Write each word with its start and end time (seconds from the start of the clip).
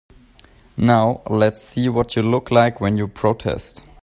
Now 0.77 1.21
let's 1.29 1.61
see 1.61 1.87
what 1.87 2.15
you 2.15 2.23
look 2.23 2.49
like 2.49 2.81
when 2.81 2.97
you 2.97 3.07
protest. 3.07 3.85